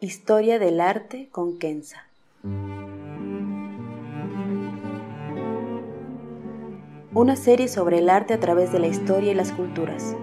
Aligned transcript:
Historia 0.00 0.60
del 0.60 0.80
arte 0.80 1.28
con 1.32 1.58
Kenza. 1.58 2.06
Una 7.12 7.34
serie 7.34 7.66
sobre 7.66 7.98
el 7.98 8.08
arte 8.08 8.32
a 8.32 8.38
través 8.38 8.70
de 8.70 8.78
la 8.78 8.86
historia 8.86 9.32
y 9.32 9.34
las 9.34 9.50
culturas. 9.50 10.14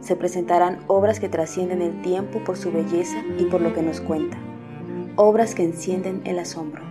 Se 0.00 0.16
presentarán 0.16 0.82
obras 0.86 1.20
que 1.20 1.28
trascienden 1.28 1.82
el 1.82 2.00
tiempo 2.00 2.42
por 2.42 2.56
su 2.56 2.72
belleza 2.72 3.22
y 3.38 3.44
por 3.44 3.60
lo 3.60 3.74
que 3.74 3.82
nos 3.82 4.00
cuenta. 4.00 4.38
Obras 5.16 5.54
que 5.54 5.64
encienden 5.64 6.22
el 6.24 6.38
asombro. 6.38 6.82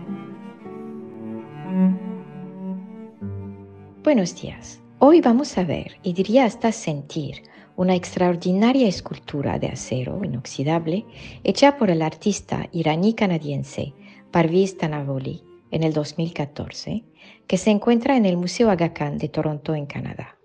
Buenos 4.04 4.40
días. 4.40 4.80
Hoy 5.00 5.22
vamos 5.22 5.60
a 5.60 5.64
ver, 5.64 6.00
y 6.02 6.14
diría 6.14 6.46
hasta 6.46 6.72
sentir, 6.72 7.44
una 7.76 7.94
extraordinaria 7.94 8.88
escultura 8.88 9.60
de 9.60 9.68
acero 9.68 10.20
inoxidable 10.24 11.06
hecha 11.44 11.78
por 11.78 11.92
el 11.92 12.02
artista 12.02 12.68
iraní-canadiense 12.72 13.94
Parviz 14.32 14.76
Tanavoli 14.76 15.44
en 15.70 15.84
el 15.84 15.94
2014, 15.94 17.04
que 17.46 17.58
se 17.60 17.70
encuentra 17.70 18.18
en 18.18 18.26
el 18.26 18.38
Museo 18.38 18.72
Aga 18.72 18.92
Khan 18.94 19.20
de 19.20 19.30
Toronto, 19.30 19.76
en 19.76 19.86
Canadá. 19.86 20.40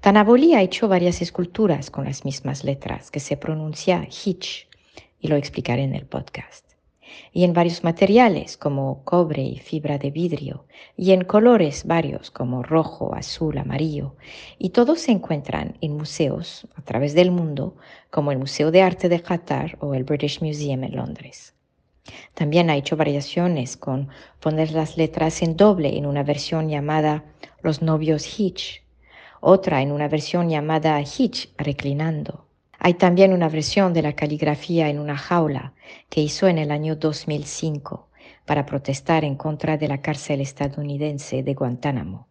Tanavoli 0.00 0.54
ha 0.54 0.62
hecho 0.62 0.86
varias 0.86 1.20
esculturas 1.20 1.90
con 1.90 2.04
las 2.04 2.24
mismas 2.24 2.62
letras, 2.62 3.10
que 3.10 3.18
se 3.18 3.36
pronuncia 3.36 4.06
Hitch, 4.06 4.68
y 5.18 5.26
lo 5.26 5.34
explicaré 5.34 5.82
en 5.82 5.96
el 5.96 6.06
podcast 6.06 6.69
y 7.32 7.44
en 7.44 7.52
varios 7.52 7.84
materiales 7.84 8.56
como 8.56 9.04
cobre 9.04 9.42
y 9.42 9.58
fibra 9.58 9.98
de 9.98 10.10
vidrio, 10.10 10.66
y 10.96 11.12
en 11.12 11.24
colores 11.24 11.84
varios 11.84 12.30
como 12.30 12.62
rojo, 12.62 13.14
azul, 13.14 13.58
amarillo, 13.58 14.16
y 14.58 14.70
todos 14.70 15.00
se 15.00 15.12
encuentran 15.12 15.76
en 15.80 15.96
museos 15.96 16.66
a 16.76 16.82
través 16.82 17.14
del 17.14 17.30
mundo, 17.30 17.76
como 18.10 18.32
el 18.32 18.38
Museo 18.38 18.70
de 18.70 18.82
Arte 18.82 19.08
de 19.08 19.22
Qatar 19.22 19.78
o 19.80 19.94
el 19.94 20.04
British 20.04 20.42
Museum 20.42 20.84
en 20.84 20.96
Londres. 20.96 21.54
También 22.34 22.70
ha 22.70 22.76
hecho 22.76 22.96
variaciones 22.96 23.76
con 23.76 24.08
poner 24.40 24.72
las 24.72 24.96
letras 24.96 25.42
en 25.42 25.56
doble 25.56 25.96
en 25.96 26.06
una 26.06 26.22
versión 26.22 26.68
llamada 26.68 27.24
Los 27.62 27.82
novios 27.82 28.38
Hitch, 28.38 28.82
otra 29.40 29.82
en 29.82 29.92
una 29.92 30.08
versión 30.08 30.48
llamada 30.48 31.00
Hitch 31.00 31.52
reclinando 31.56 32.49
hay 32.82 32.94
también 32.94 33.34
una 33.34 33.50
versión 33.50 33.92
de 33.92 34.00
la 34.00 34.14
caligrafía 34.14 34.88
en 34.88 34.98
una 34.98 35.16
jaula 35.16 35.74
que 36.08 36.22
hizo 36.22 36.48
en 36.48 36.56
el 36.56 36.70
año 36.70 36.96
2005 36.96 38.08
para 38.46 38.64
protestar 38.64 39.22
en 39.22 39.36
contra 39.36 39.76
de 39.76 39.86
la 39.86 40.00
cárcel 40.00 40.40
estadounidense 40.40 41.42
de 41.42 41.52
Guantánamo. 41.52 42.26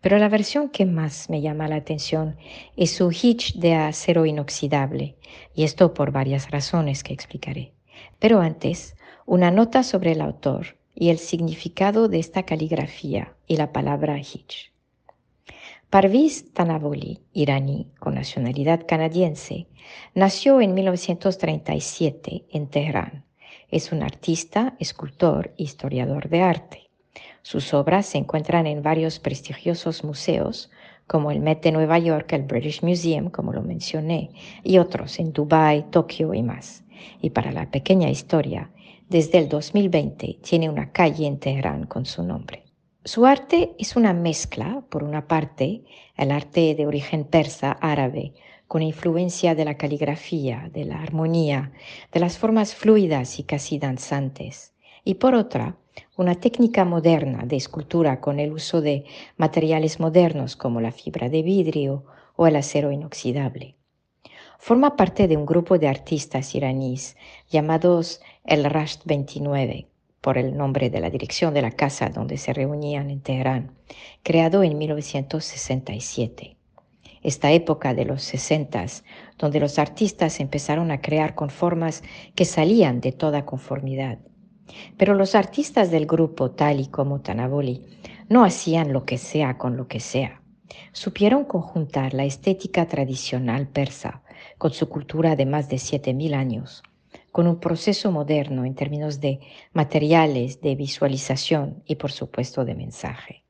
Pero 0.00 0.18
la 0.18 0.28
versión 0.28 0.70
que 0.70 0.86
más 0.86 1.30
me 1.30 1.40
llama 1.40 1.68
la 1.68 1.76
atención 1.76 2.36
es 2.76 2.90
su 2.90 3.12
hitch 3.12 3.54
de 3.54 3.74
acero 3.74 4.26
inoxidable, 4.26 5.16
y 5.54 5.62
esto 5.62 5.94
por 5.94 6.10
varias 6.10 6.50
razones 6.50 7.04
que 7.04 7.12
explicaré. 7.12 7.72
Pero 8.18 8.40
antes, 8.40 8.96
una 9.24 9.52
nota 9.52 9.84
sobre 9.84 10.12
el 10.12 10.20
autor 10.20 10.78
y 10.96 11.10
el 11.10 11.18
significado 11.18 12.08
de 12.08 12.18
esta 12.18 12.42
caligrafía 12.42 13.34
y 13.46 13.56
la 13.56 13.72
palabra 13.72 14.18
hitch. 14.18 14.72
Parviz 15.90 16.52
Tanavoli, 16.52 17.18
iraní 17.32 17.88
con 17.98 18.14
nacionalidad 18.14 18.86
canadiense, 18.86 19.66
nació 20.14 20.60
en 20.60 20.72
1937 20.72 22.44
en 22.48 22.68
Teherán. 22.68 23.24
Es 23.72 23.90
un 23.90 24.04
artista, 24.04 24.76
escultor 24.78 25.52
e 25.58 25.64
historiador 25.64 26.28
de 26.28 26.42
arte. 26.42 26.90
Sus 27.42 27.74
obras 27.74 28.06
se 28.06 28.18
encuentran 28.18 28.68
en 28.68 28.84
varios 28.84 29.18
prestigiosos 29.18 30.04
museos, 30.04 30.70
como 31.08 31.32
el 31.32 31.40
Met 31.40 31.60
de 31.64 31.72
Nueva 31.72 31.98
York, 31.98 32.34
el 32.34 32.44
British 32.44 32.84
Museum, 32.84 33.28
como 33.28 33.52
lo 33.52 33.62
mencioné, 33.62 34.30
y 34.62 34.78
otros 34.78 35.18
en 35.18 35.32
Dubái, 35.32 35.86
Tokio 35.90 36.34
y 36.34 36.44
más. 36.44 36.84
Y 37.20 37.30
para 37.30 37.50
la 37.50 37.68
pequeña 37.68 38.08
historia, 38.08 38.70
desde 39.08 39.38
el 39.38 39.48
2020 39.48 40.38
tiene 40.40 40.70
una 40.70 40.92
calle 40.92 41.26
en 41.26 41.40
Teherán 41.40 41.86
con 41.86 42.06
su 42.06 42.22
nombre. 42.22 42.69
Su 43.02 43.24
arte 43.24 43.74
es 43.78 43.96
una 43.96 44.12
mezcla, 44.12 44.84
por 44.90 45.04
una 45.04 45.26
parte, 45.26 45.84
el 46.18 46.30
arte 46.30 46.74
de 46.74 46.86
origen 46.86 47.24
persa 47.24 47.72
árabe, 47.72 48.34
con 48.68 48.82
influencia 48.82 49.54
de 49.54 49.64
la 49.64 49.78
caligrafía, 49.78 50.68
de 50.70 50.84
la 50.84 51.00
armonía, 51.00 51.72
de 52.12 52.20
las 52.20 52.36
formas 52.36 52.74
fluidas 52.74 53.38
y 53.38 53.44
casi 53.44 53.78
danzantes, 53.78 54.74
y 55.02 55.14
por 55.14 55.34
otra, 55.34 55.78
una 56.18 56.34
técnica 56.34 56.84
moderna 56.84 57.44
de 57.46 57.56
escultura 57.56 58.20
con 58.20 58.38
el 58.38 58.52
uso 58.52 58.82
de 58.82 59.06
materiales 59.38 59.98
modernos 59.98 60.54
como 60.54 60.82
la 60.82 60.92
fibra 60.92 61.30
de 61.30 61.42
vidrio 61.42 62.04
o 62.36 62.46
el 62.46 62.56
acero 62.56 62.92
inoxidable. 62.92 63.76
Forma 64.58 64.96
parte 64.96 65.26
de 65.26 65.38
un 65.38 65.46
grupo 65.46 65.78
de 65.78 65.88
artistas 65.88 66.54
iraníes 66.54 67.16
llamados 67.48 68.20
el 68.44 68.64
Rasht 68.64 69.06
29, 69.06 69.89
por 70.20 70.36
el 70.36 70.56
nombre 70.56 70.90
de 70.90 71.00
la 71.00 71.10
dirección 71.10 71.54
de 71.54 71.62
la 71.62 71.70
casa 71.70 72.10
donde 72.10 72.36
se 72.36 72.52
reunían 72.52 73.10
en 73.10 73.20
Teherán, 73.20 73.72
creado 74.22 74.62
en 74.62 74.76
1967. 74.76 76.56
Esta 77.22 77.52
época 77.52 77.94
de 77.94 78.04
los 78.04 78.22
sesentas, 78.22 79.04
donde 79.38 79.60
los 79.60 79.78
artistas 79.78 80.40
empezaron 80.40 80.90
a 80.90 81.00
crear 81.00 81.34
con 81.34 81.50
formas 81.50 82.02
que 82.34 82.44
salían 82.44 83.00
de 83.00 83.12
toda 83.12 83.44
conformidad. 83.44 84.18
Pero 84.96 85.14
los 85.14 85.34
artistas 85.34 85.90
del 85.90 86.06
grupo, 86.06 86.52
tal 86.52 86.80
y 86.80 86.86
como 86.86 87.20
Tanaboli, 87.20 87.84
no 88.28 88.44
hacían 88.44 88.92
lo 88.92 89.04
que 89.04 89.18
sea 89.18 89.58
con 89.58 89.76
lo 89.76 89.88
que 89.88 90.00
sea. 90.00 90.42
Supieron 90.92 91.44
conjuntar 91.44 92.14
la 92.14 92.24
estética 92.24 92.86
tradicional 92.86 93.68
persa 93.68 94.22
con 94.56 94.72
su 94.72 94.88
cultura 94.88 95.36
de 95.36 95.46
más 95.46 95.68
de 95.68 95.76
7.000 95.76 96.34
años 96.34 96.82
con 97.32 97.46
un 97.46 97.60
proceso 97.60 98.10
moderno 98.10 98.64
en 98.64 98.74
términos 98.74 99.20
de 99.20 99.40
materiales, 99.72 100.60
de 100.60 100.74
visualización 100.74 101.82
y 101.86 101.96
por 101.96 102.12
supuesto 102.12 102.64
de 102.64 102.74
mensaje. 102.74 103.44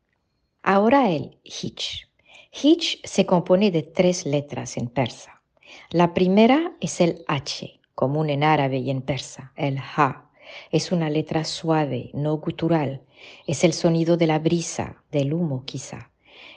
Ahora 0.62 1.10
el 1.10 1.38
Hitch. 1.42 2.08
Hitch 2.52 3.00
se 3.04 3.26
compone 3.26 3.70
de 3.70 3.82
tres 3.82 4.26
letras 4.26 4.76
en 4.76 4.88
persa. 4.88 5.42
La 5.90 6.12
primera 6.14 6.76
es 6.80 7.00
el 7.00 7.24
H, 7.28 7.80
común 7.94 8.28
en 8.28 8.44
árabe 8.44 8.78
y 8.78 8.90
en 8.90 9.02
persa, 9.02 9.52
el 9.56 9.78
Ha. 9.78 10.30
Es 10.70 10.92
una 10.92 11.08
letra 11.10 11.44
suave, 11.44 12.10
no 12.12 12.36
gutural. 12.38 13.02
Es 13.46 13.64
el 13.64 13.72
sonido 13.72 14.16
de 14.16 14.26
la 14.26 14.38
brisa, 14.38 15.02
del 15.12 15.32
humo 15.32 15.64
quizá. 15.64 16.10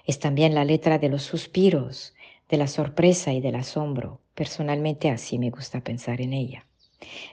Es 0.05 0.19
también 0.19 0.55
la 0.55 0.65
letra 0.65 0.97
de 0.97 1.09
los 1.09 1.23
suspiros, 1.23 2.13
de 2.49 2.57
la 2.57 2.67
sorpresa 2.67 3.31
y 3.33 3.39
del 3.39 3.55
asombro. 3.55 4.21
Personalmente 4.33 5.09
así 5.09 5.37
me 5.37 5.49
gusta 5.49 5.81
pensar 5.81 6.21
en 6.21 6.33
ella. 6.33 6.65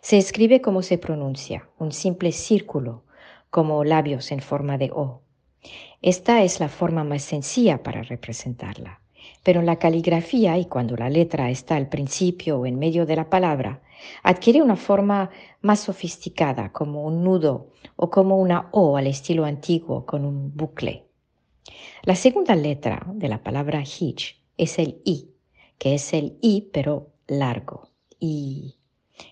Se 0.03 0.19
escribe 0.19 0.61
como 0.61 0.83
se 0.83 0.99
pronuncia, 0.99 1.69
un 1.79 1.93
simple 1.93 2.33
círculo, 2.33 3.05
como 3.51 3.85
labios 3.85 4.33
en 4.33 4.41
forma 4.41 4.79
de 4.79 4.91
O. 4.93 5.23
Esta 6.03 6.43
es 6.43 6.61
la 6.61 6.69
forma 6.69 7.05
más 7.05 7.23
sencilla 7.23 7.83
para 7.83 8.03
representarla. 8.03 9.01
Pero 9.43 9.61
en 9.61 9.67
la 9.67 9.77
caligrafía, 9.77 10.57
y 10.59 10.67
cuando 10.67 10.97
la 10.97 11.11
letra 11.11 11.51
está 11.51 11.77
al 11.77 11.89
principio 11.89 12.59
o 12.59 12.67
en 12.67 12.79
medio 12.79 13.07
de 13.07 13.17
la 13.17 13.29
palabra, 13.29 13.83
adquiere 14.23 14.63
una 14.63 14.77
forma 14.77 15.31
más 15.61 15.81
sofisticada, 15.81 16.73
como 16.73 17.05
un 17.05 17.23
nudo 17.23 17.71
o 17.97 18.11
como 18.11 18.39
una 18.39 18.69
O 18.73 18.97
al 18.97 19.07
estilo 19.07 19.45
antiguo 19.45 20.07
con 20.07 20.25
un 20.25 20.57
bucle. 20.57 21.07
La 22.03 22.17
segunda 22.17 22.57
letra 22.57 23.07
de 23.13 23.29
la 23.29 23.43
palabra 23.43 23.83
hitch 23.83 24.41
es 24.57 24.79
el 24.79 25.03
I, 25.05 25.31
que 25.79 25.95
es 25.95 26.13
el 26.15 26.39
I 26.41 26.71
pero 26.73 27.11
largo. 27.27 27.91
I. 28.19 28.80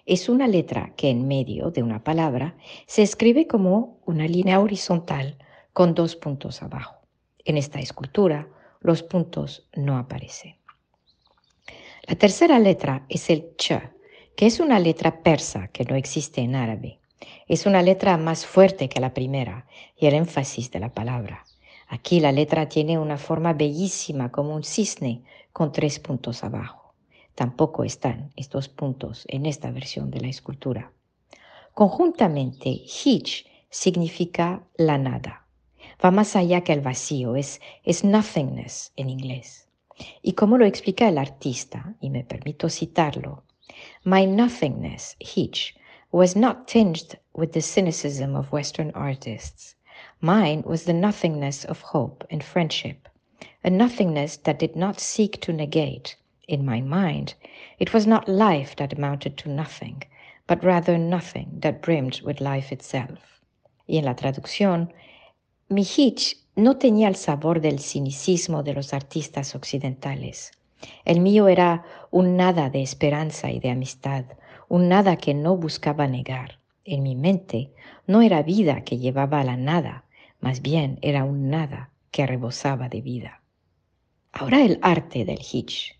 Es 0.06 0.28
una 0.28 0.46
letra 0.46 0.94
que 0.96 1.10
en 1.10 1.28
medio 1.28 1.70
de 1.70 1.82
una 1.82 2.04
palabra 2.04 2.56
se 2.86 3.02
escribe 3.02 3.46
como 3.46 4.00
una 4.06 4.26
línea 4.26 4.60
horizontal 4.60 5.38
con 5.72 5.94
dos 5.94 6.16
puntos 6.16 6.62
abajo. 6.62 6.96
En 7.44 7.56
esta 7.56 7.80
escultura, 7.80 8.48
los 8.80 9.02
puntos 9.02 9.68
no 9.74 9.98
aparecen. 9.98 10.56
La 12.06 12.14
tercera 12.14 12.58
letra 12.58 13.04
es 13.08 13.28
el 13.30 13.54
ch, 13.56 13.74
que 14.36 14.46
es 14.46 14.60
una 14.60 14.78
letra 14.78 15.22
persa 15.22 15.68
que 15.68 15.84
no 15.84 15.94
existe 15.94 16.40
en 16.40 16.54
árabe. 16.54 16.98
Es 17.48 17.66
una 17.66 17.82
letra 17.82 18.16
más 18.16 18.46
fuerte 18.46 18.88
que 18.88 19.00
la 19.00 19.12
primera 19.12 19.66
y 19.96 20.06
el 20.06 20.14
énfasis 20.14 20.70
de 20.70 20.80
la 20.80 20.94
palabra. 20.94 21.44
Aquí 21.88 22.20
la 22.20 22.32
letra 22.32 22.68
tiene 22.68 22.98
una 22.98 23.16
forma 23.16 23.52
bellísima 23.52 24.30
como 24.30 24.54
un 24.54 24.64
cisne 24.64 25.22
con 25.52 25.72
tres 25.72 25.98
puntos 25.98 26.44
abajo. 26.44 26.77
Tampoco 27.38 27.84
están 27.84 28.32
estos 28.34 28.68
puntos 28.68 29.24
en 29.28 29.46
esta 29.46 29.70
versión 29.70 30.10
de 30.10 30.20
la 30.20 30.26
escultura. 30.26 30.90
Conjuntamente, 31.72 32.68
hitch 32.68 33.46
significa 33.70 34.66
la 34.76 34.98
nada. 34.98 35.46
Va 36.04 36.10
más 36.10 36.34
allá 36.34 36.64
que 36.64 36.72
el 36.72 36.80
vacío, 36.80 37.36
es, 37.36 37.60
es 37.84 38.02
nothingness 38.02 38.92
en 38.96 39.08
inglés. 39.08 39.68
Y 40.20 40.32
como 40.32 40.58
lo 40.58 40.66
explica 40.66 41.06
el 41.06 41.16
artista, 41.16 41.94
y 42.00 42.10
me 42.10 42.24
permito 42.24 42.68
citarlo, 42.68 43.44
My 44.02 44.26
nothingness, 44.26 45.16
Hitch, 45.20 45.76
was 46.10 46.34
not 46.34 46.66
tinged 46.66 47.20
with 47.34 47.52
the 47.52 47.62
cynicism 47.62 48.34
of 48.34 48.52
Western 48.52 48.90
artists. 48.96 49.76
Mine 50.20 50.64
was 50.66 50.86
the 50.86 50.92
nothingness 50.92 51.64
of 51.66 51.82
hope 51.82 52.26
and 52.32 52.42
friendship, 52.42 53.08
a 53.62 53.70
nothingness 53.70 54.38
that 54.38 54.58
did 54.58 54.74
not 54.74 54.98
seek 54.98 55.40
to 55.42 55.52
negate. 55.52 56.16
In 56.48 56.64
my 56.64 56.80
mind, 56.80 57.34
it 57.78 57.92
was 57.92 58.06
not 58.06 58.26
life 58.26 58.74
that 58.76 58.94
amounted 58.94 59.36
to 59.36 59.50
nothing, 59.50 60.02
but 60.46 60.64
rather 60.64 60.96
nothing 60.96 61.60
that 61.60 61.82
brimmed 61.82 62.22
with 62.22 62.40
life 62.40 62.72
itself. 62.72 63.18
Y 63.86 63.98
en 63.98 64.06
la 64.06 64.14
traducción, 64.14 64.90
mi 65.68 65.82
hitch 65.82 66.36
no 66.56 66.78
tenía 66.78 67.08
el 67.08 67.16
sabor 67.16 67.60
del 67.60 67.80
cynicismo 67.80 68.62
de 68.62 68.72
los 68.72 68.94
artistas 68.94 69.54
occidentales. 69.54 70.50
El 71.04 71.20
mío 71.20 71.48
era 71.48 71.84
un 72.10 72.38
nada 72.38 72.70
de 72.70 72.80
esperanza 72.80 73.50
y 73.50 73.60
de 73.60 73.68
amistad, 73.68 74.24
un 74.68 74.88
nada 74.88 75.16
que 75.16 75.34
no 75.34 75.54
buscaba 75.54 76.06
negar. 76.06 76.60
En 76.86 77.02
mi 77.02 77.14
mente 77.14 77.74
no 78.06 78.22
era 78.22 78.42
vida 78.42 78.84
que 78.84 78.96
llevaba 78.96 79.40
a 79.40 79.44
la 79.44 79.58
nada, 79.58 80.06
más 80.40 80.62
bien 80.62 80.98
era 81.02 81.24
un 81.24 81.50
nada 81.50 81.90
que 82.10 82.26
rebosaba 82.26 82.88
de 82.88 83.02
vida. 83.02 83.42
Ahora 84.32 84.62
el 84.64 84.78
arte 84.80 85.26
del 85.26 85.40
Hitch. 85.40 85.97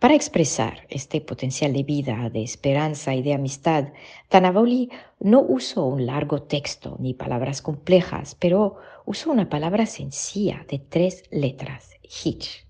Para 0.00 0.14
expresar 0.14 0.86
este 0.88 1.20
potencial 1.20 1.74
de 1.74 1.82
vida, 1.82 2.30
de 2.30 2.42
esperanza 2.42 3.14
y 3.14 3.20
de 3.20 3.34
amistad, 3.34 3.88
Tanaboli 4.30 4.88
no 5.18 5.42
usó 5.42 5.84
un 5.84 6.06
largo 6.06 6.40
texto 6.40 6.96
ni 6.98 7.12
palabras 7.12 7.60
complejas, 7.60 8.34
pero 8.34 8.76
usó 9.04 9.30
una 9.30 9.50
palabra 9.50 9.84
sencilla 9.84 10.64
de 10.70 10.78
tres 10.78 11.24
letras, 11.30 11.90
Hitch. 12.02 12.64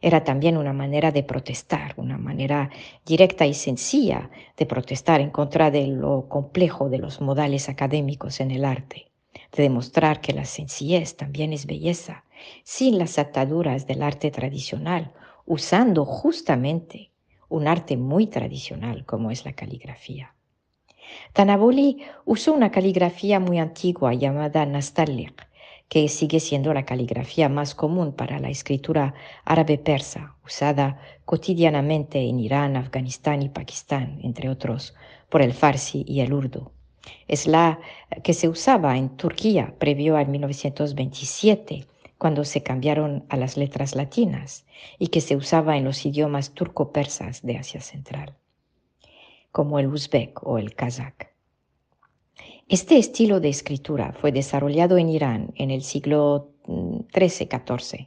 Era 0.00 0.24
también 0.24 0.56
una 0.56 0.72
manera 0.72 1.12
de 1.12 1.22
protestar, 1.22 1.94
una 1.96 2.18
manera 2.18 2.70
directa 3.06 3.46
y 3.46 3.54
sencilla 3.54 4.30
de 4.56 4.66
protestar 4.66 5.20
en 5.20 5.30
contra 5.30 5.70
de 5.70 5.86
lo 5.86 6.28
complejo 6.28 6.88
de 6.88 6.98
los 6.98 7.20
modales 7.20 7.68
académicos 7.68 8.40
en 8.40 8.50
el 8.50 8.64
arte 8.64 9.12
de 9.52 9.62
demostrar 9.62 10.20
que 10.20 10.32
la 10.32 10.44
sencillez 10.44 11.16
también 11.16 11.52
es 11.52 11.66
belleza, 11.66 12.24
sin 12.64 12.98
las 12.98 13.20
ataduras 13.20 13.86
del 13.86 14.02
arte 14.02 14.32
tradicional, 14.32 15.12
usando 15.46 16.04
justamente 16.04 17.10
un 17.48 17.68
arte 17.68 17.96
muy 17.96 18.26
tradicional 18.26 19.04
como 19.04 19.30
es 19.30 19.44
la 19.44 19.52
caligrafía. 19.52 20.34
Tanaboli 21.32 22.02
usó 22.24 22.52
una 22.52 22.70
caligrafía 22.70 23.38
muy 23.40 23.58
antigua 23.58 24.14
llamada 24.14 24.64
Nastaliq, 24.66 25.46
que 25.88 26.08
sigue 26.08 26.40
siendo 26.40 26.72
la 26.72 26.84
caligrafía 26.84 27.48
más 27.48 27.74
común 27.74 28.12
para 28.12 28.38
la 28.38 28.48
escritura 28.48 29.14
árabe-persa, 29.44 30.34
usada 30.44 30.98
cotidianamente 31.24 32.20
en 32.20 32.40
Irán, 32.40 32.76
Afganistán 32.76 33.42
y 33.42 33.48
Pakistán, 33.48 34.18
entre 34.22 34.48
otros, 34.48 34.94
por 35.28 35.42
el 35.42 35.52
farsi 35.52 36.04
y 36.08 36.20
el 36.20 36.32
urdu. 36.32 36.70
Es 37.28 37.46
la 37.46 37.78
que 38.22 38.32
se 38.32 38.48
usaba 38.48 38.96
en 38.96 39.10
Turquía 39.16 39.74
previo 39.78 40.16
al 40.16 40.28
1927, 40.28 41.86
cuando 42.18 42.44
se 42.44 42.62
cambiaron 42.62 43.24
a 43.28 43.36
las 43.36 43.56
letras 43.56 43.94
latinas, 43.94 44.66
y 44.98 45.08
que 45.08 45.20
se 45.20 45.36
usaba 45.36 45.76
en 45.76 45.84
los 45.84 46.04
idiomas 46.06 46.52
turco-persas 46.52 47.42
de 47.42 47.58
Asia 47.58 47.80
Central, 47.80 48.34
como 49.52 49.78
el 49.78 49.88
uzbek 49.88 50.46
o 50.46 50.58
el 50.58 50.74
kazak. 50.74 51.34
Este 52.68 52.96
estilo 52.98 53.40
de 53.40 53.50
escritura 53.50 54.12
fue 54.12 54.32
desarrollado 54.32 54.96
en 54.96 55.10
Irán 55.10 55.52
en 55.56 55.70
el 55.70 55.82
siglo 55.82 56.50
XIII-XIV. 56.66 58.00
Mm, 58.00 58.06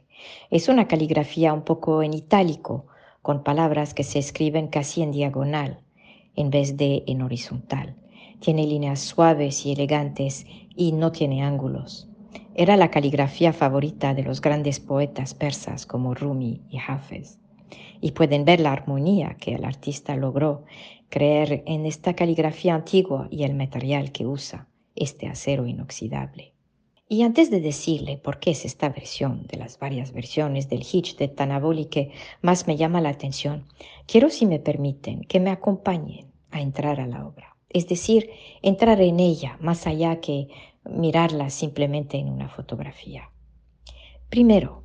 es 0.50 0.68
una 0.68 0.88
caligrafía 0.88 1.52
un 1.52 1.62
poco 1.62 2.02
en 2.02 2.14
itálico, 2.14 2.86
con 3.22 3.44
palabras 3.44 3.94
que 3.94 4.04
se 4.04 4.18
escriben 4.18 4.68
casi 4.68 5.02
en 5.02 5.12
diagonal 5.12 5.80
en 6.34 6.50
vez 6.50 6.76
de 6.76 7.04
en 7.06 7.22
horizontal 7.22 7.96
tiene 8.40 8.66
líneas 8.66 9.00
suaves 9.00 9.66
y 9.66 9.72
elegantes 9.72 10.46
y 10.76 10.92
no 10.92 11.12
tiene 11.12 11.42
ángulos. 11.42 12.07
Era 12.60 12.76
la 12.76 12.90
caligrafía 12.90 13.52
favorita 13.52 14.14
de 14.14 14.24
los 14.24 14.40
grandes 14.40 14.80
poetas 14.80 15.32
persas 15.32 15.86
como 15.86 16.12
Rumi 16.12 16.62
y 16.68 16.78
Hafez. 16.78 17.38
Y 18.00 18.10
pueden 18.10 18.44
ver 18.44 18.58
la 18.58 18.72
armonía 18.72 19.36
que 19.38 19.54
el 19.54 19.64
artista 19.64 20.16
logró 20.16 20.64
creer 21.08 21.62
en 21.66 21.86
esta 21.86 22.14
caligrafía 22.14 22.74
antigua 22.74 23.28
y 23.30 23.44
el 23.44 23.54
material 23.54 24.10
que 24.10 24.26
usa, 24.26 24.66
este 24.96 25.28
acero 25.28 25.68
inoxidable. 25.68 26.52
Y 27.08 27.22
antes 27.22 27.48
de 27.52 27.60
decirle 27.60 28.18
por 28.18 28.40
qué 28.40 28.50
es 28.50 28.64
esta 28.64 28.88
versión 28.88 29.46
de 29.46 29.56
las 29.56 29.78
varias 29.78 30.10
versiones 30.10 30.68
del 30.68 30.80
Hitch 30.80 31.16
de 31.16 31.28
Tanaboli 31.28 31.84
que 31.84 32.10
más 32.42 32.66
me 32.66 32.76
llama 32.76 33.00
la 33.00 33.10
atención, 33.10 33.66
quiero, 34.08 34.30
si 34.30 34.46
me 34.46 34.58
permiten, 34.58 35.20
que 35.20 35.38
me 35.38 35.50
acompañen 35.50 36.32
a 36.50 36.60
entrar 36.60 36.98
a 36.98 37.06
la 37.06 37.24
obra 37.24 37.56
es 37.70 37.86
decir, 37.86 38.30
entrar 38.62 39.00
en 39.00 39.20
ella 39.20 39.58
más 39.60 39.86
allá 39.86 40.20
que 40.20 40.48
mirarla 40.88 41.50
simplemente 41.50 42.18
en 42.18 42.28
una 42.28 42.48
fotografía. 42.48 43.30
Primero, 44.28 44.84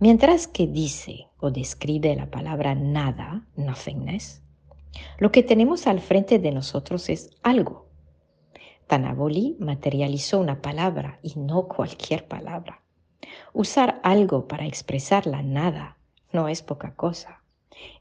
mientras 0.00 0.46
que 0.48 0.66
dice 0.66 1.28
o 1.38 1.50
describe 1.50 2.14
la 2.16 2.30
palabra 2.30 2.74
nada, 2.74 3.46
nothingness, 3.56 4.42
lo 5.18 5.30
que 5.30 5.42
tenemos 5.42 5.86
al 5.86 6.00
frente 6.00 6.38
de 6.38 6.52
nosotros 6.52 7.08
es 7.08 7.30
algo. 7.42 7.86
Tanaboli 8.86 9.56
materializó 9.58 10.38
una 10.38 10.62
palabra 10.62 11.18
y 11.22 11.38
no 11.38 11.68
cualquier 11.68 12.26
palabra. 12.26 12.82
Usar 13.52 14.00
algo 14.02 14.46
para 14.46 14.66
expresar 14.66 15.26
la 15.26 15.42
nada 15.42 15.98
no 16.32 16.48
es 16.48 16.62
poca 16.62 16.94
cosa. 16.94 17.42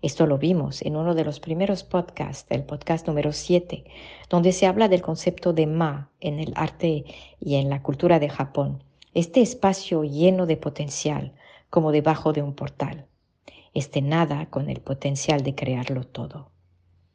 Esto 0.01 0.27
lo 0.27 0.37
vimos 0.37 0.81
en 0.81 0.95
uno 0.95 1.15
de 1.15 1.25
los 1.25 1.39
primeros 1.39 1.83
podcasts, 1.83 2.45
el 2.51 2.63
podcast 2.63 3.07
número 3.07 3.33
7, 3.33 3.85
donde 4.29 4.51
se 4.51 4.67
habla 4.67 4.87
del 4.87 5.01
concepto 5.01 5.53
de 5.53 5.67
ma 5.67 6.11
en 6.19 6.39
el 6.39 6.53
arte 6.55 7.05
y 7.39 7.55
en 7.55 7.69
la 7.69 7.81
cultura 7.81 8.19
de 8.19 8.29
Japón. 8.29 8.83
Este 9.13 9.41
espacio 9.41 10.03
lleno 10.03 10.45
de 10.45 10.57
potencial, 10.57 11.33
como 11.69 11.91
debajo 11.91 12.33
de 12.33 12.41
un 12.41 12.53
portal. 12.53 13.07
Este 13.73 14.01
nada 14.01 14.49
con 14.49 14.69
el 14.69 14.81
potencial 14.81 15.43
de 15.43 15.55
crearlo 15.55 16.05
todo. 16.05 16.51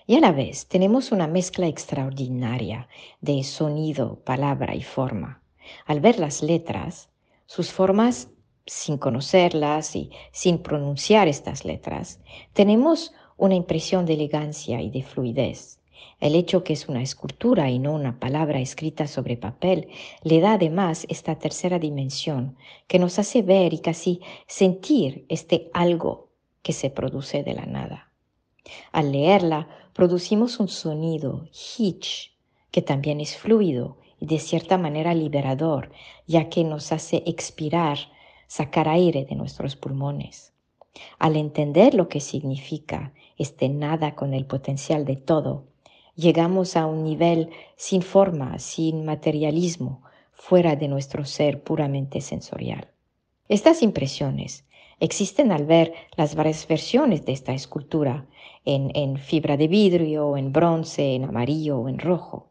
Y 0.06 0.16
a 0.16 0.20
la 0.20 0.32
vez 0.32 0.66
tenemos 0.66 1.12
una 1.12 1.26
mezcla 1.26 1.66
extraordinaria 1.66 2.88
de 3.20 3.42
sonido, 3.44 4.20
palabra 4.24 4.74
y 4.74 4.82
forma. 4.82 5.42
Al 5.86 6.00
ver 6.00 6.18
las 6.18 6.42
letras, 6.42 7.10
sus 7.46 7.70
formas 7.70 8.28
sin 8.70 8.98
conocerlas 8.98 9.96
y 9.96 10.10
sin 10.30 10.58
pronunciar 10.58 11.26
estas 11.26 11.64
letras, 11.64 12.20
tenemos 12.52 13.12
una 13.36 13.56
impresión 13.56 14.06
de 14.06 14.14
elegancia 14.14 14.80
y 14.80 14.90
de 14.90 15.02
fluidez. 15.02 15.80
El 16.20 16.36
hecho 16.36 16.62
que 16.62 16.74
es 16.74 16.88
una 16.88 17.02
escultura 17.02 17.68
y 17.68 17.80
no 17.80 17.92
una 17.92 18.20
palabra 18.20 18.60
escrita 18.60 19.08
sobre 19.08 19.36
papel 19.36 19.88
le 20.22 20.40
da 20.40 20.52
además 20.52 21.04
esta 21.08 21.36
tercera 21.36 21.80
dimensión 21.80 22.56
que 22.86 23.00
nos 23.00 23.18
hace 23.18 23.42
ver 23.42 23.74
y 23.74 23.80
casi 23.80 24.20
sentir 24.46 25.24
este 25.28 25.68
algo 25.72 26.28
que 26.62 26.72
se 26.72 26.90
produce 26.90 27.42
de 27.42 27.54
la 27.54 27.66
nada. 27.66 28.12
Al 28.92 29.10
leerla 29.10 29.66
producimos 29.94 30.60
un 30.60 30.68
sonido 30.68 31.48
hitch 31.76 32.36
que 32.70 32.82
también 32.82 33.20
es 33.20 33.36
fluido 33.36 33.98
y 34.20 34.26
de 34.26 34.38
cierta 34.38 34.78
manera 34.78 35.12
liberador, 35.12 35.90
ya 36.28 36.48
que 36.48 36.62
nos 36.62 36.92
hace 36.92 37.24
expirar 37.26 37.98
sacar 38.50 38.88
aire 38.88 39.24
de 39.24 39.36
nuestros 39.36 39.76
pulmones. 39.76 40.52
Al 41.20 41.36
entender 41.36 41.94
lo 41.94 42.08
que 42.08 42.18
significa 42.18 43.12
este 43.38 43.68
nada 43.68 44.16
con 44.16 44.34
el 44.34 44.44
potencial 44.44 45.04
de 45.04 45.14
todo, 45.14 45.68
llegamos 46.16 46.76
a 46.76 46.86
un 46.86 47.04
nivel 47.04 47.50
sin 47.76 48.02
forma, 48.02 48.58
sin 48.58 49.04
materialismo, 49.04 50.02
fuera 50.32 50.74
de 50.74 50.88
nuestro 50.88 51.24
ser 51.24 51.62
puramente 51.62 52.20
sensorial. 52.20 52.88
Estas 53.48 53.84
impresiones 53.84 54.64
existen 54.98 55.52
al 55.52 55.64
ver 55.64 55.94
las 56.16 56.34
varias 56.34 56.66
versiones 56.66 57.24
de 57.24 57.30
esta 57.30 57.52
escultura, 57.52 58.26
en, 58.64 59.16
fibra 59.16 59.56
de 59.56 59.68
vidrio, 59.68 60.36
en 60.36 60.52
bronce, 60.52 61.14
en 61.14 61.22
amarillo 61.24 61.78
o 61.78 61.88
en 61.88 62.00
rojo. 62.00 62.48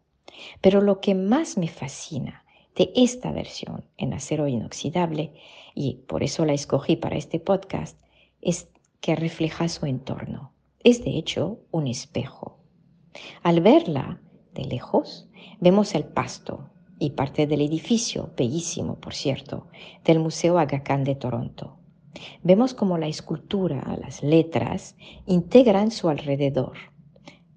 Pero 0.61 0.79
lo 0.79 1.01
que 1.01 1.13
más 1.13 1.57
me 1.57 1.67
fascina 1.67 2.45
de 2.79 2.93
esta 2.95 3.33
versión 3.33 3.83
en 3.97 4.13
acero 4.13 4.47
inoxidable, 4.47 5.33
y 5.75 5.95
por 6.07 6.23
eso 6.23 6.45
la 6.45 6.53
escogí 6.53 6.95
para 6.95 7.17
este 7.17 7.37
podcast, 7.41 8.01
es 8.41 8.69
que 9.01 9.17
refleja 9.17 9.67
su 9.67 9.85
entorno. 9.85 10.53
Es 10.81 11.03
de 11.03 11.17
hecho 11.17 11.59
un 11.71 11.87
espejo. 11.87 12.57
Al 13.43 13.59
verla 13.59 14.21
de 14.53 14.63
lejos, 14.63 15.27
vemos 15.59 15.93
el 15.93 16.05
pasto 16.05 16.69
y 16.99 17.11
parte 17.11 17.47
del 17.47 17.61
edificio, 17.61 18.31
bellísimo 18.37 18.95
por 18.95 19.13
cierto, 19.13 19.67
del 20.05 20.19
Museo 20.19 20.57
Aga 20.57 20.81
de 20.99 21.15
Toronto. 21.15 21.79
Vemos 22.43 22.73
como 22.73 22.97
la 22.97 23.07
escultura, 23.07 23.97
las 24.01 24.23
letras, 24.23 24.95
integran 25.25 25.91
su 25.91 26.07
alrededor, 26.07 26.77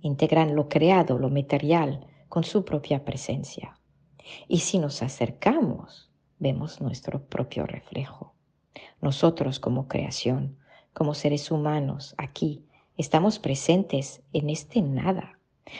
integran 0.01 0.57
lo 0.57 0.69
creado, 0.69 1.17
lo 1.17 1.31
material, 1.31 2.09
con 2.29 2.43
su 2.43 2.65
propia 2.65 3.05
presencia. 3.05 3.79
Y 4.49 4.61
si 4.61 4.79
nos 4.79 5.03
acercamos, 5.03 6.11
vemos 6.39 6.81
nuestro 6.81 7.25
propio 7.25 7.67
reflejo. 7.67 8.35
Nosotros 9.01 9.61
como 9.61 9.89
creación, 9.89 10.59
como 10.93 11.15
seres 11.15 11.51
humanos 11.51 12.15
aquí, 12.19 12.65
estamos 12.97 13.39
presentes 13.39 14.23
en 14.33 14.51
este 14.51 14.83
nada. 14.83 15.39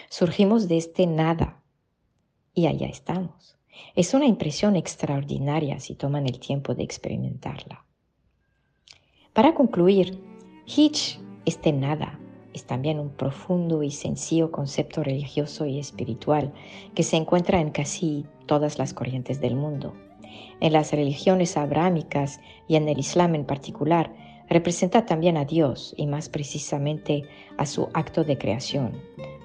Surgimos 0.09 0.69
de 0.69 0.79
este 0.79 1.07
nada 1.07 1.63
y 2.55 2.67
allá 2.67 2.87
estamos. 2.87 3.57
Es 3.95 4.15
una 4.15 4.27
impresión 4.27 4.77
extraordinaria 4.77 5.81
si 5.81 5.95
toman 5.95 6.27
el 6.27 6.39
tiempo 6.39 6.75
de 6.75 6.83
experimentarla. 6.83 7.85
Para 9.33 9.55
concluir, 9.55 10.23
Hitch, 10.67 11.19
este 11.47 11.73
nada, 11.73 12.19
es 12.55 12.65
también 12.65 12.99
un 12.99 13.11
profundo 13.11 13.83
y 13.83 13.91
sencillo 13.91 14.51
concepto 14.51 15.03
religioso 15.03 15.67
y 15.67 15.79
espiritual 15.79 16.53
que 16.95 17.03
se 17.03 17.17
encuentra 17.17 17.61
en 17.61 17.71
casi 17.71 18.27
todas 18.47 18.79
las 18.79 18.95
corrientes 18.95 19.41
del 19.41 19.57
mundo. 19.57 19.95
En 20.61 20.73
las 20.73 20.93
religiones 20.93 21.57
abrámicas 21.57 22.41
y 22.69 22.77
en 22.77 22.89
el 22.89 22.99
Islam 22.99 23.35
en 23.35 23.45
particular, 23.45 24.15
representa 24.49 25.07
también 25.07 25.37
a 25.37 25.45
Dios 25.45 25.95
y 25.97 26.07
más 26.07 26.29
precisamente 26.29 27.25
a 27.59 27.67
su 27.67 27.89
acto 27.95 28.25
de 28.25 28.39
creación. 28.39 28.93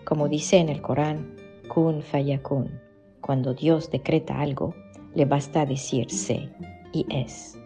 Como 0.06 0.28
dice 0.28 0.58
en 0.58 0.70
el 0.70 0.82
Corán, 0.82 1.36
kun 1.68 2.02
fayakun, 2.02 2.80
cuando 3.22 3.54
Dios 3.54 3.90
decreta 3.90 4.40
algo, 4.40 4.76
le 5.16 5.26
basta 5.26 5.66
decir 5.66 6.10
sé 6.12 6.50
y 6.94 7.06
es. 7.10 7.58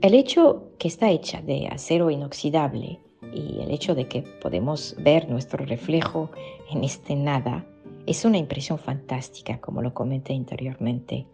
El 0.00 0.14
hecho 0.14 0.72
que 0.78 0.88
está 0.88 1.10
hecha 1.10 1.40
de 1.42 1.68
acero 1.68 2.10
inoxidable 2.10 2.98
y 3.32 3.60
el 3.60 3.70
hecho 3.70 3.94
de 3.94 4.06
que 4.08 4.22
podemos 4.22 4.94
ver 4.98 5.28
nuestro 5.28 5.64
reflejo 5.64 6.30
en 6.70 6.84
este 6.84 7.16
nada 7.16 7.64
es 8.06 8.24
una 8.24 8.38
impresión 8.38 8.78
fantástica, 8.78 9.60
como 9.60 9.82
lo 9.82 9.94
comenté 9.94 10.34
anteriormente. 10.34 11.26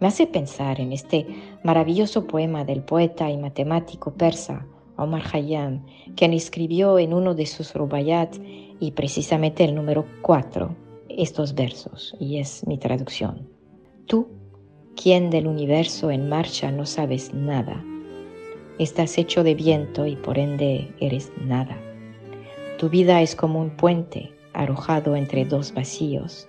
Me 0.00 0.08
hace 0.08 0.26
pensar 0.26 0.80
en 0.80 0.92
este 0.92 1.26
maravilloso 1.64 2.26
poema 2.26 2.64
del 2.64 2.82
poeta 2.82 3.30
y 3.30 3.36
matemático 3.36 4.14
persa 4.14 4.66
Omar 4.96 5.22
Khayyam, 5.22 5.84
quien 6.16 6.32
escribió 6.32 6.98
en 6.98 7.14
uno 7.14 7.34
de 7.34 7.46
sus 7.46 7.74
rubayat 7.74 8.34
y 8.80 8.92
precisamente 8.92 9.64
el 9.64 9.74
número 9.74 10.04
4 10.22 10.74
estos 11.08 11.54
versos, 11.54 12.16
y 12.20 12.38
es 12.38 12.66
mi 12.66 12.78
traducción. 12.78 13.48
Tú, 14.06 14.28
quien 14.96 15.30
del 15.30 15.46
universo 15.46 16.10
en 16.10 16.28
marcha 16.28 16.70
no 16.70 16.86
sabes 16.86 17.34
nada, 17.34 17.84
estás 18.78 19.18
hecho 19.18 19.44
de 19.44 19.54
viento 19.54 20.06
y 20.06 20.16
por 20.16 20.38
ende 20.38 20.92
eres 21.00 21.32
nada. 21.44 21.76
Tu 22.78 22.88
vida 22.88 23.22
es 23.22 23.34
como 23.34 23.60
un 23.60 23.70
puente 23.70 24.32
arrojado 24.52 25.16
entre 25.16 25.44
dos 25.44 25.74
vacíos. 25.74 26.48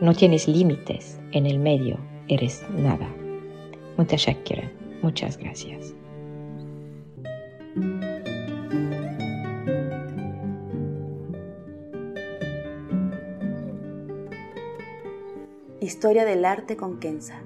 No 0.00 0.14
tienes 0.14 0.48
límites 0.48 1.20
en 1.32 1.46
el 1.46 1.58
medio 1.58 1.98
eres 2.28 2.64
nada. 2.70 3.08
Muchas 5.02 5.36
gracias. 5.36 5.94
Historia 15.80 16.24
del 16.24 16.44
arte 16.46 16.76
con 16.76 16.98
Kenza. 16.98 17.42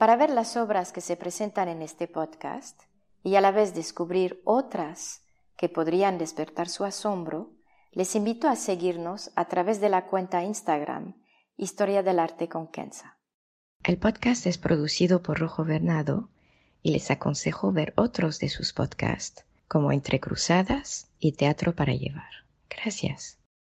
Para 0.00 0.16
ver 0.16 0.30
las 0.30 0.56
obras 0.56 0.92
que 0.92 1.02
se 1.02 1.14
presentan 1.14 1.68
en 1.68 1.82
este 1.82 2.08
podcast 2.08 2.84
y 3.22 3.34
a 3.34 3.42
la 3.42 3.50
vez 3.50 3.74
descubrir 3.74 4.40
otras 4.46 5.20
que 5.58 5.68
podrían 5.68 6.16
despertar 6.16 6.70
su 6.70 6.86
asombro, 6.86 7.50
les 7.92 8.14
invito 8.14 8.48
a 8.48 8.56
seguirnos 8.56 9.30
a 9.36 9.44
través 9.44 9.78
de 9.78 9.90
la 9.90 10.06
cuenta 10.06 10.42
Instagram 10.42 11.16
Historia 11.58 12.02
del 12.02 12.18
Arte 12.18 12.48
con 12.48 12.68
Kenza. 12.68 13.18
El 13.82 13.98
podcast 13.98 14.46
es 14.46 14.56
producido 14.56 15.22
por 15.22 15.38
Rojo 15.38 15.66
Bernado 15.66 16.30
y 16.82 16.92
les 16.92 17.10
aconsejo 17.10 17.70
ver 17.70 17.92
otros 17.94 18.38
de 18.38 18.48
sus 18.48 18.72
podcasts 18.72 19.44
como 19.68 19.92
Entre 19.92 20.18
Cruzadas 20.18 21.10
y 21.18 21.32
Teatro 21.32 21.74
para 21.74 21.92
Llevar. 21.92 22.46
Gracias. 22.70 23.39